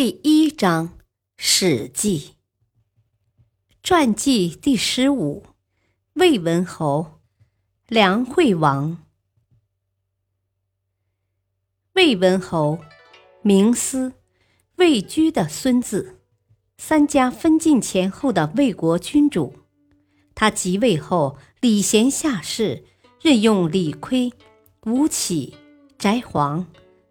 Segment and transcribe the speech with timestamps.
[0.00, 0.88] 第一章
[1.36, 2.20] 《史记》
[3.82, 5.42] 传记第十五：
[6.12, 7.18] 魏文侯，
[7.88, 9.02] 梁惠王。
[11.94, 12.78] 魏文侯，
[13.42, 14.12] 名思，
[14.76, 16.20] 魏居的孙子，
[16.76, 19.56] 三家分晋前后的魏国君主。
[20.36, 22.84] 他即位后，礼贤下士，
[23.20, 24.32] 任用李悝、
[24.82, 25.56] 吴起、
[25.98, 26.66] 翟璜、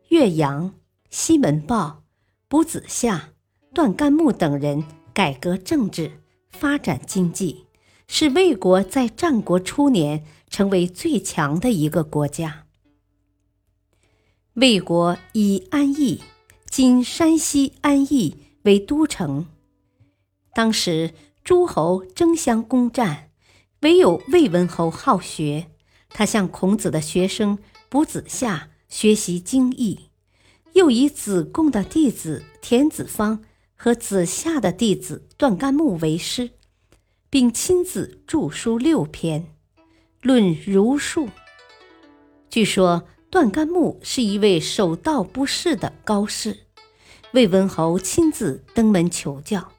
[0.08, 0.74] 岳阳、
[1.10, 2.07] 西门豹。
[2.50, 3.34] 卜子夏、
[3.74, 7.66] 段干木等人改革政治，发展经济，
[8.08, 12.66] 使魏国在战国初年成为最强的一个国家。
[14.54, 16.22] 魏国以安邑
[16.72, 19.48] （今山西安邑）为都城。
[20.54, 23.30] 当时诸侯争相攻占，
[23.82, 25.70] 唯有魏文侯好学，
[26.08, 27.60] 他向孔子的学生
[27.90, 30.07] 卜子夏学习经义。
[30.78, 33.44] 又以子贡的弟子田子方
[33.76, 36.52] 和子夏的弟子段干木为师，
[37.32, 39.56] 并亲自著书六篇，
[40.22, 41.30] 论儒术。
[42.48, 46.68] 据说段干木是一位守道不仕的高士，
[47.32, 49.72] 魏文侯亲自登门求教，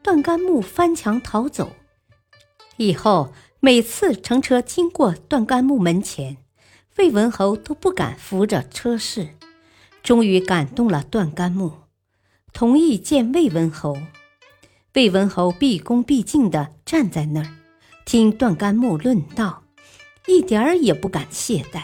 [0.00, 1.72] 段干木翻墙逃走。
[2.76, 6.36] 以后每次乘车经过段干木门前，
[6.98, 9.30] 魏文侯都不敢扶着车室。
[10.02, 11.72] 终于感动了段干木，
[12.52, 13.96] 同意见魏文侯。
[14.94, 17.54] 魏文侯毕恭毕敬地站在那儿，
[18.04, 19.62] 听段干木论道，
[20.26, 21.82] 一点儿也不敢懈怠。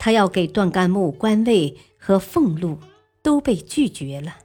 [0.00, 2.78] 他要给段干木官位和俸禄，
[3.22, 4.36] 都被拒绝了。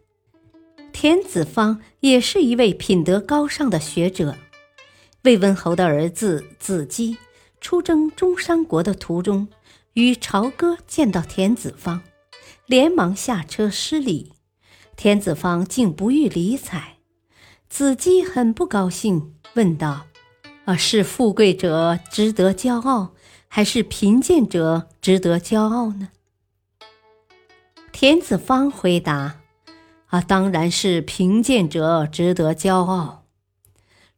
[0.92, 4.36] 田子方也是一位品德高尚的学者。
[5.24, 7.18] 魏文侯的儿子子基
[7.60, 9.48] 出征中山国的途中，
[9.94, 12.02] 与朝歌见到田子方。
[12.66, 14.34] 连忙下车施礼，
[14.96, 16.98] 田子方竟不予理睬。
[17.70, 20.06] 子基很不高兴，问道
[20.66, 23.14] ：“啊，是富贵者值得骄傲，
[23.48, 26.10] 还是贫贱者值得骄傲呢？”
[27.92, 29.40] 田子方回答
[30.08, 33.26] ：“啊，当然是贫贱者值得骄傲。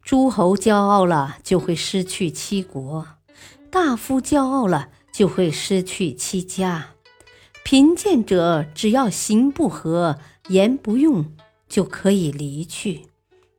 [0.04, 3.06] 诸侯骄傲了，就会失去七国；
[3.72, 6.90] 大夫骄傲了，就会失去七家。”
[7.66, 11.34] 贫贱者只要行不合言不用，
[11.68, 13.08] 就可以离去，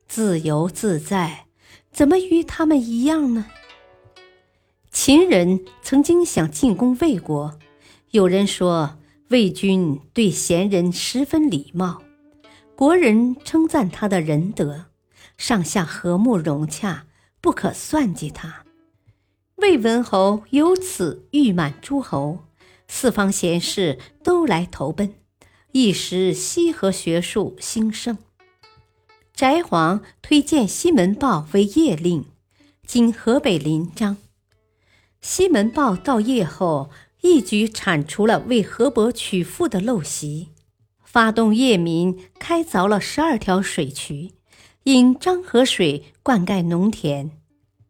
[0.07, 1.47] 自由自在，
[1.91, 3.47] 怎么与他们一样呢？
[4.89, 7.59] 秦人曾经想进攻魏国，
[8.11, 8.97] 有人说
[9.27, 12.01] 魏军对贤人十分礼貌，
[12.77, 14.85] 国人称赞他的仁德，
[15.37, 17.07] 上下和睦融洽，
[17.41, 18.63] 不可算计他。
[19.57, 22.46] 魏文侯由此誉满诸侯。
[22.87, 25.13] 四方贤士都来投奔，
[25.71, 28.17] 一时西河学术兴盛。
[29.33, 32.25] 翟璜推荐西门豹为邺令，
[32.85, 34.15] 今河北临漳。
[35.21, 36.89] 西门豹到邺后，
[37.21, 40.49] 一举铲除了为河伯取妇的陋习，
[41.03, 44.31] 发动邺民开凿了十二条水渠，
[44.85, 47.29] 引漳河水灌溉农田，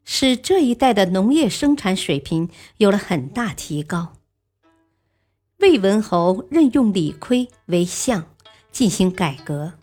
[0.04, 4.17] 使这一带的农业生产水平有了很大提高。
[5.60, 8.26] 魏文侯任用李悝为相，
[8.72, 9.74] 进行改革。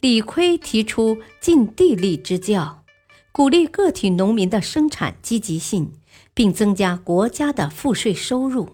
[0.00, 2.84] 李悝提出尽地利之教，
[3.32, 5.92] 鼓励个体农民的生产积极性，
[6.34, 8.68] 并增加国家的赋税收入。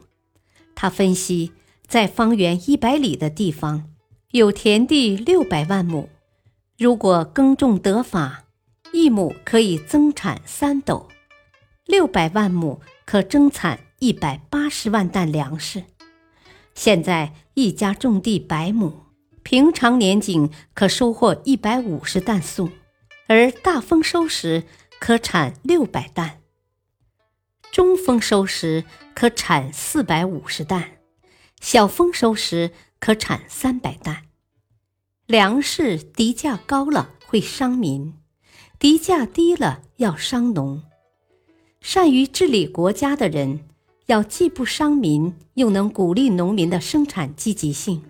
[0.74, 1.52] 他分析，
[1.86, 3.84] 在方圆一百里的地方，
[4.32, 6.08] 有田地六百万亩，
[6.76, 8.44] 如果耕种得法，
[8.92, 11.08] 一亩可以增产三斗，
[11.86, 15.84] 六百万亩可增产一百八十万担粮食。
[16.78, 19.06] 现在一家种地百亩，
[19.42, 22.70] 平常年景可收获一百五十担粟，
[23.26, 24.62] 而大丰收时
[25.00, 26.40] 可产六百担，
[27.72, 31.00] 中丰收时可产四百五十担，
[31.60, 32.70] 小丰收时
[33.00, 34.26] 可产三百担。
[35.26, 38.14] 粮食敌价高了会伤民，
[38.78, 40.84] 敌价低了要伤农。
[41.80, 43.67] 善于治理国家的人。
[44.08, 48.02] 要既不伤民，又能鼓励农民的生产积极性。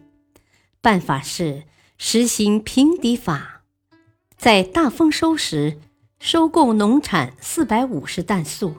[0.81, 1.65] 办法是
[1.97, 3.62] 实行平抵法，
[4.37, 5.81] 在大丰收时
[6.21, 8.75] 收购农产四百五十担粟，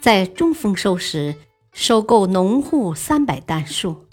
[0.00, 1.36] 在中丰收时
[1.74, 4.06] 收购农户三百担粟，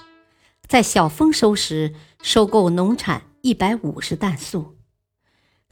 [0.68, 4.75] 在小丰收时收购农产一百五十担粟，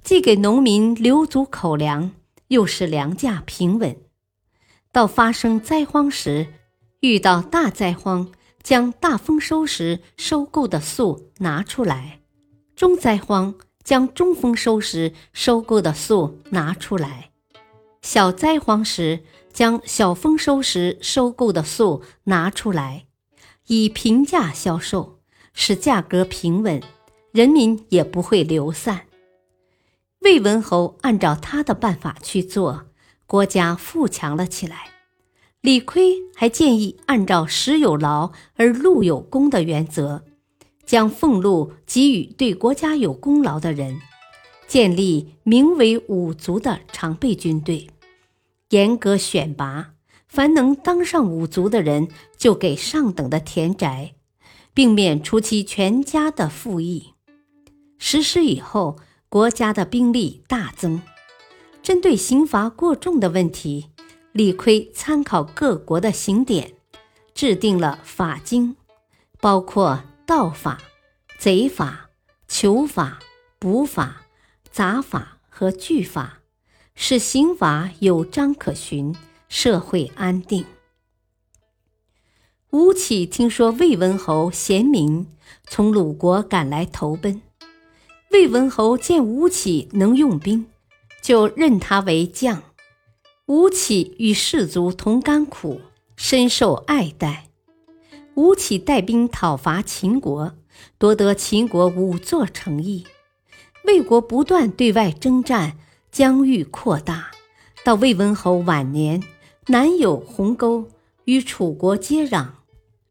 [0.01, 2.13] 既给农民留足口粮，
[2.47, 3.97] 又使粮价平稳。
[4.97, 6.47] 到发生灾荒时，
[7.01, 8.31] 遇到大灾荒。
[8.63, 12.19] 将大丰收时收购的粟拿出来，
[12.75, 13.53] 中灾荒
[13.83, 17.29] 将中丰收时收购的粟拿出来，
[18.01, 19.23] 小灾荒时
[19.53, 23.05] 将小丰收时收购的粟拿出来，
[23.67, 25.19] 以平价销售，
[25.53, 26.81] 使价格平稳，
[27.31, 29.05] 人民也不会流散。
[30.21, 32.87] 魏文侯按照他的办法去做，
[33.27, 34.91] 国家富强了起来。
[35.61, 40.23] 李悝还建议按照“食有劳而禄有功”的原则，
[40.85, 43.99] 将俸禄给予对国家有功劳的人，
[44.67, 47.89] 建立名为五族的常备军队，
[48.69, 49.91] 严格选拔，
[50.27, 52.07] 凡能当上五族的人，
[52.37, 54.13] 就给上等的田宅，
[54.73, 57.13] 并免除其全家的赋役。
[57.97, 58.97] 实施以后，
[59.27, 61.01] 国家的兵力大增。
[61.87, 63.91] 针对刑罚过重的问题。
[64.33, 66.73] 李悝参考各国的刑典，
[67.33, 68.75] 制定了法经，
[69.39, 70.81] 包括盗法、
[71.39, 72.09] 贼法、
[72.45, 73.19] 囚法、
[73.57, 74.23] 捕法、
[74.69, 76.39] 杂法和具法，
[76.93, 79.15] 使刑法有章可循，
[79.47, 80.65] 社会安定。
[82.71, 85.25] 吴起听说魏文侯贤明，
[85.69, 87.41] 从鲁国赶来投奔。
[88.31, 90.65] 魏文侯见吴起能用兵，
[91.27, 92.63] 就任他为将。
[93.47, 95.81] 吴起与士卒同甘苦，
[96.15, 97.49] 深受爱戴。
[98.35, 100.53] 吴起带兵讨伐秦国，
[100.97, 103.03] 夺得秦国五座城邑。
[103.83, 105.77] 魏国不断对外征战，
[106.13, 107.31] 疆域扩大。
[107.83, 109.21] 到魏文侯晚年，
[109.65, 110.87] 南有鸿沟，
[111.25, 112.51] 与楚国接壤；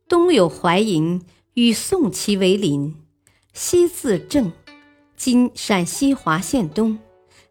[0.08, 1.20] 东有淮阴，
[1.52, 2.94] 与宋齐为邻；
[3.52, 4.50] 西自郑
[5.18, 6.98] （今陕西华县东），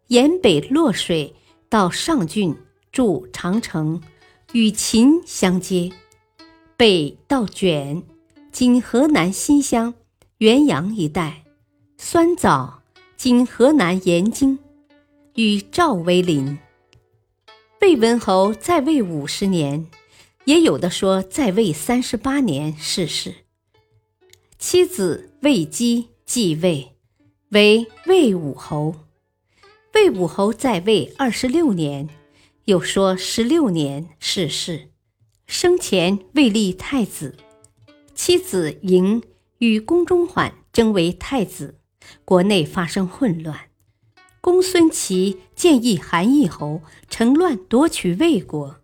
[0.08, 1.36] 沿北洛水
[1.70, 2.56] 到上郡。
[2.92, 4.02] 筑长城，
[4.54, 5.92] 与秦相接；
[6.78, 8.02] 北到卷
[8.54, 9.94] （今河南新乡
[10.38, 11.44] 原阳一带），
[12.00, 12.84] 酸枣
[13.18, 14.58] （今河南延津），
[15.36, 16.58] 与赵为邻。
[17.82, 19.86] 魏文侯在位五十年，
[20.46, 23.36] 也有的说在位三十八年逝世。
[24.58, 26.94] 妻子魏姬继位，
[27.50, 28.96] 为魏武侯。
[29.96, 32.10] 魏武侯在位二十六年。
[32.66, 34.90] 又说十六年逝世，
[35.48, 37.38] 生前未立太子，
[38.14, 39.24] 妻子嬴
[39.60, 41.80] 与公中缓争为太子，
[42.26, 43.70] 国内发生混乱。
[44.42, 48.82] 公孙齐建议韩义侯乘乱夺取魏国，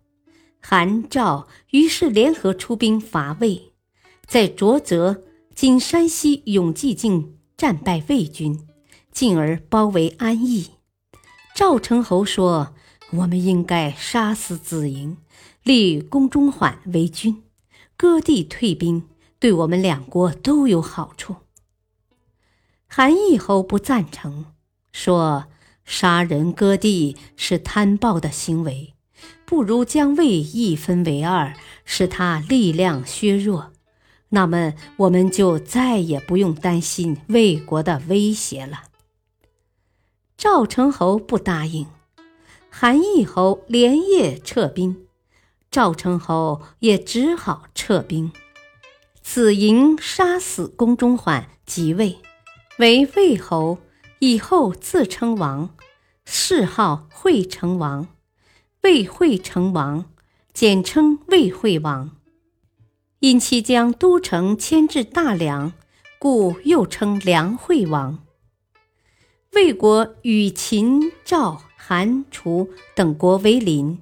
[0.62, 3.72] 韩赵于是联合出兵伐魏，
[4.24, 5.24] 在卓泽
[5.54, 8.66] （今山西永济境）战败魏军，
[9.10, 10.70] 进而包围安邑。
[11.62, 12.74] 赵成侯说。
[13.12, 15.16] 我们应该杀死子婴，
[15.62, 17.44] 立宫中缓为君，
[17.96, 19.04] 割地退兵，
[19.38, 21.36] 对我们两国都有好处。
[22.88, 24.46] 韩义侯不赞成，
[24.90, 25.44] 说
[25.84, 28.94] 杀人割地是贪暴的行为，
[29.44, 31.54] 不如将魏一分为二，
[31.84, 33.70] 使他力量削弱，
[34.30, 38.84] 那么我们就再也不用担心魏国的威胁了。
[40.44, 41.86] 赵成侯不答应。
[42.68, 45.06] 韩义侯连夜撤兵，
[45.70, 48.32] 赵成侯也只好撤兵。
[49.22, 52.18] 子婴杀死宫中缓，即位，
[52.78, 53.78] 为魏侯。
[54.18, 55.76] 以后自称王，
[56.24, 58.08] 谥号惠成王，
[58.82, 60.06] 魏惠成王，
[60.52, 62.10] 简称魏惠王。
[63.20, 65.72] 因其将都城迁至大梁，
[66.18, 68.18] 故又称梁惠王。
[69.54, 71.62] 魏国与秦、赵。
[71.84, 73.98] 韩、楚等国为邻，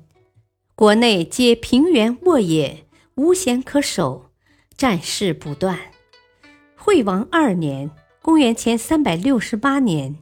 [0.74, 4.26] 国内皆平原沃野，无险可守，
[4.76, 5.78] 战事不断。
[6.76, 7.90] 惠王二年
[8.20, 10.16] （公元前三百六十八年），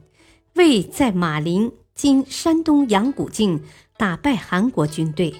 [0.55, 3.61] 魏在马陵（今山东阳谷境）
[3.97, 5.35] 打败韩国军队，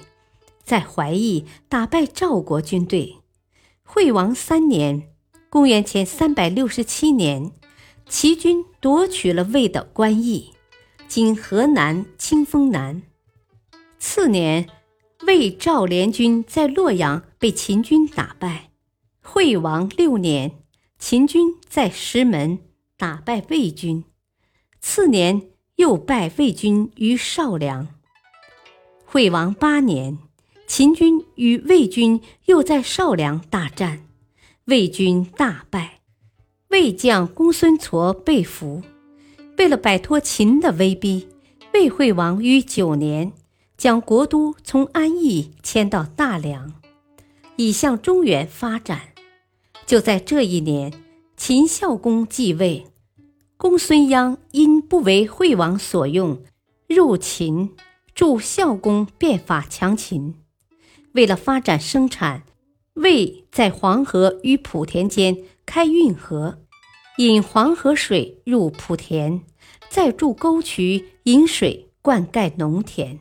[0.62, 3.16] 在淮邑打败赵国军队。
[3.82, 5.08] 惠王三年
[5.48, 7.50] （公元前三百六十七年），
[8.10, 10.50] 齐军夺取了魏的关邑。
[11.06, 13.02] 今河南清丰南。
[14.00, 14.68] 次年，
[15.28, 18.70] 魏赵联军在洛阳被秦军打败。
[19.22, 20.58] 惠王六年，
[20.98, 22.58] 秦军在石门
[22.98, 24.04] 打败魏军。
[24.80, 27.86] 次年，又败魏军于少梁。
[29.04, 30.18] 惠王八年，
[30.66, 34.08] 秦军与魏军又在少梁大战，
[34.64, 35.99] 魏军大败，
[36.70, 38.82] 魏将公孙痤被俘。
[39.58, 41.28] 为了摆脱秦的威逼，
[41.74, 43.32] 魏惠王于九年
[43.76, 46.72] 将国都从安邑迁到大梁，
[47.56, 49.00] 以向中原发展。
[49.84, 50.92] 就在这一年，
[51.36, 52.86] 秦孝公继位，
[53.56, 56.42] 公孙鞅因不为惠王所用，
[56.86, 57.74] 入秦，
[58.14, 60.36] 助孝公变法强秦。
[61.12, 62.44] 为了发展生产，
[62.94, 65.36] 魏在黄河与莆田间
[65.72, 66.58] 开运河，
[67.18, 69.42] 引黄河水入莆田。
[69.88, 73.20] 再筑沟渠引水灌溉农田，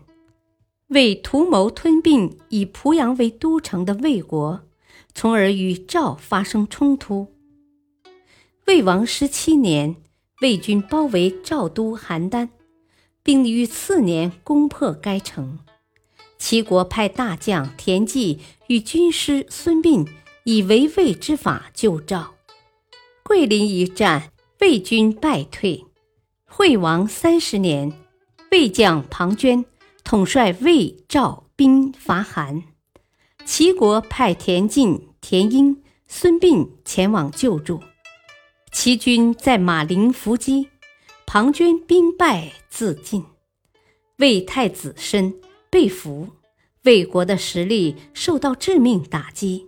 [0.87, 4.61] 为图谋吞并以濮阳为都城的魏国，
[5.13, 7.27] 从而与赵发生冲突。
[8.65, 9.97] 魏王十七年，
[10.41, 12.49] 魏军包围赵都邯郸，
[13.21, 15.59] 并于次年攻破该城。
[16.39, 20.07] 齐国派大将田忌与军师孙膑
[20.45, 22.33] 以围魏之法救赵。
[23.29, 25.85] 桂林一战，魏军败退。
[26.45, 27.93] 惠王三十年，
[28.49, 29.65] 魏将庞涓
[30.03, 32.63] 统帅魏赵兵伐韩，
[33.45, 37.83] 齐国派田进、田婴、孙膑前往救助。
[38.71, 40.67] 齐军在马陵伏击，
[41.27, 43.23] 庞涓兵败自尽。
[44.17, 45.35] 魏太子申
[45.69, 46.27] 被俘，
[46.83, 49.67] 魏国的实力受到致命打击。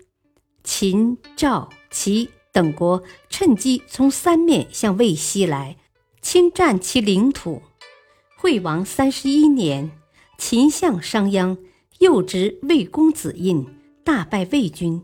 [0.64, 5.78] 秦、赵、齐等国趁机从三面向魏袭来。
[6.22, 7.64] 侵占其领土。
[8.38, 9.90] 惠王三十一年，
[10.38, 11.58] 秦相商鞅
[11.98, 13.66] 诱执魏公子印，
[14.04, 15.04] 大败魏军，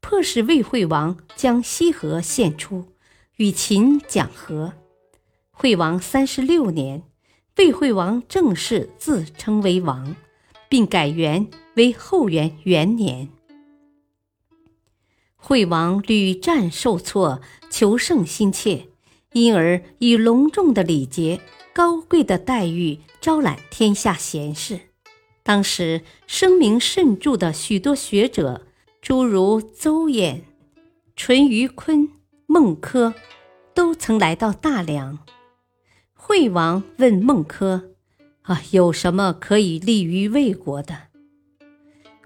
[0.00, 2.84] 迫使魏惠王将西河献出，
[3.36, 4.74] 与秦讲和。
[5.50, 7.02] 惠王三十六年，
[7.56, 10.14] 魏惠王正式自称为王，
[10.68, 13.30] 并改元为后元元年。
[15.38, 17.40] 惠王屡战受挫，
[17.70, 18.88] 求胜心切。
[19.32, 21.40] 因而以隆重的礼节、
[21.72, 24.80] 高贵的待遇招揽天下贤士。
[25.42, 28.66] 当时声名甚著的许多学者，
[29.02, 30.40] 诸如邹衍、
[31.14, 32.08] 淳于髡、
[32.46, 33.12] 孟轲，
[33.74, 35.18] 都曾来到大梁。
[36.14, 37.82] 惠王问孟轲
[38.42, 41.08] ：“啊，有什么可以利于魏国的？”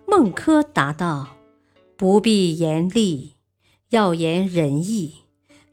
[0.06, 1.36] 孟轲答道
[2.02, 3.34] ：“不必严厉，
[3.90, 5.18] 要言仁义。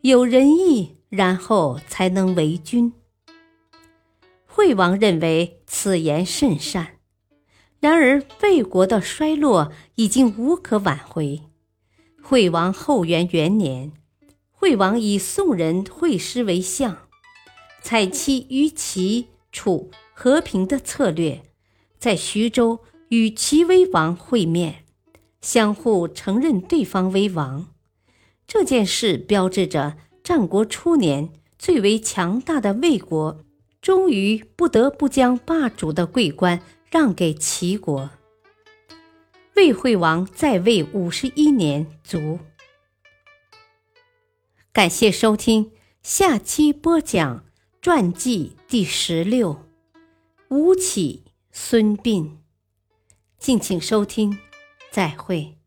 [0.02, 2.94] 有仁义。”然后才能为君。
[4.46, 7.00] 惠王认为此言甚善，
[7.80, 11.42] 然而魏国的衰落已经无可挽回。
[12.22, 13.92] 惠王后元元年，
[14.52, 17.08] 惠王以宋人惠师为相，
[17.82, 21.42] 采期与齐、楚和平的策略，
[21.98, 24.86] 在徐州与齐威王会面，
[25.42, 27.68] 相互承认对方为王。
[28.48, 29.98] 这件事标志着。
[30.22, 33.44] 战国初年，最为强大的魏国，
[33.82, 38.12] 终于不得不将霸主的桂冠让给齐国。
[39.56, 42.38] 魏惠王在位五十一年卒。
[44.72, 45.72] 感谢收听，
[46.04, 47.44] 下期播讲
[47.82, 49.66] 传记第十六，
[50.50, 52.34] 吴起、孙膑。
[53.40, 54.38] 敬请收听，
[54.92, 55.59] 再会。